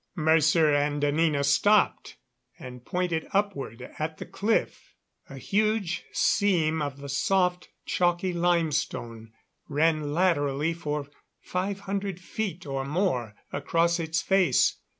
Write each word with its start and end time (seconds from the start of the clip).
Mercer 0.15 0.73
and 0.73 1.03
Anina 1.05 1.43
stopped 1.43 2.17
and 2.57 2.83
pointed 2.83 3.27
upward 3.33 3.83
at 3.99 4.17
the 4.17 4.25
cliff. 4.25 4.95
A 5.29 5.37
huge 5.37 6.05
seam 6.11 6.81
of 6.81 6.97
the 6.97 7.07
soft, 7.07 7.69
chalky 7.85 8.33
limestone 8.33 9.31
ran 9.69 10.11
laterally 10.11 10.73
for 10.73 11.05
five 11.39 11.81
hundred 11.81 12.19
feet 12.19 12.65
or 12.65 12.83
more 12.83 13.35
across 13.53 13.99
its 13.99 14.23
face. 14.23 14.77